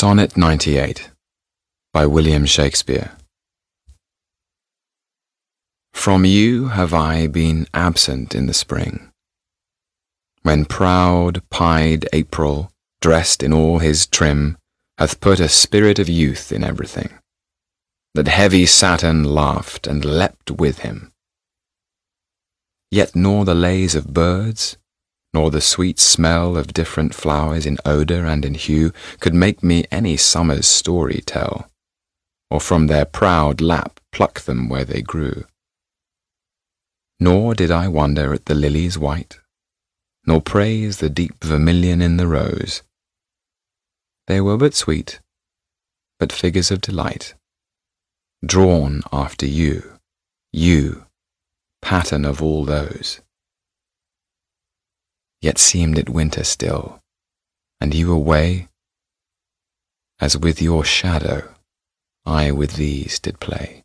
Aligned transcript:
Sonnet 0.00 0.34
98 0.34 1.10
by 1.92 2.06
William 2.06 2.46
Shakespeare 2.46 3.18
From 5.92 6.24
you 6.24 6.68
have 6.68 6.94
I 6.94 7.26
been 7.26 7.66
absent 7.74 8.34
in 8.34 8.46
the 8.46 8.54
spring, 8.54 9.10
when 10.40 10.64
proud 10.64 11.42
pied 11.50 12.08
April, 12.14 12.70
dressed 13.02 13.42
in 13.42 13.52
all 13.52 13.80
his 13.80 14.06
trim, 14.06 14.56
hath 14.96 15.20
put 15.20 15.38
a 15.38 15.50
spirit 15.50 15.98
of 15.98 16.08
youth 16.08 16.50
in 16.50 16.64
everything, 16.64 17.10
that 18.14 18.26
heavy 18.26 18.64
Saturn 18.64 19.22
laughed 19.22 19.86
and 19.86 20.02
leapt 20.02 20.50
with 20.50 20.78
him. 20.78 21.12
Yet 22.90 23.14
nor 23.14 23.44
the 23.44 23.54
lays 23.54 23.94
of 23.94 24.14
birds, 24.14 24.78
nor 25.32 25.50
the 25.50 25.60
sweet 25.60 25.98
smell 25.98 26.56
of 26.56 26.72
different 26.72 27.14
flowers 27.14 27.64
in 27.64 27.78
odour 27.84 28.26
and 28.26 28.44
in 28.44 28.54
hue 28.54 28.92
could 29.20 29.34
make 29.34 29.62
me 29.62 29.84
any 29.90 30.16
summer's 30.16 30.66
story 30.66 31.22
tell, 31.24 31.70
or 32.50 32.60
from 32.60 32.86
their 32.86 33.04
proud 33.04 33.60
lap 33.60 34.00
pluck 34.12 34.40
them 34.40 34.68
where 34.68 34.84
they 34.84 35.02
grew. 35.02 35.44
Nor 37.20 37.54
did 37.54 37.70
I 37.70 37.86
wonder 37.86 38.32
at 38.34 38.46
the 38.46 38.54
lilies 38.54 38.98
white, 38.98 39.38
nor 40.26 40.40
praise 40.40 40.98
the 40.98 41.10
deep 41.10 41.44
vermilion 41.44 42.02
in 42.02 42.16
the 42.16 42.26
rose. 42.26 42.82
They 44.26 44.40
were 44.40 44.56
but 44.56 44.74
sweet, 44.74 45.20
but 46.18 46.32
figures 46.32 46.70
of 46.70 46.80
delight, 46.80 47.34
drawn 48.44 49.02
after 49.12 49.46
you, 49.46 49.98
you, 50.52 51.04
pattern 51.82 52.24
of 52.24 52.42
all 52.42 52.64
those 52.64 53.20
yet 55.40 55.58
seemed 55.58 55.98
it 55.98 56.08
winter 56.08 56.44
still, 56.44 57.00
and 57.80 57.94
you 57.94 58.12
away, 58.12 58.68
as 60.20 60.36
with 60.36 60.60
your 60.60 60.84
shadow 60.84 61.54
I 62.26 62.50
with 62.50 62.74
these 62.74 63.18
did 63.18 63.40
play. 63.40 63.84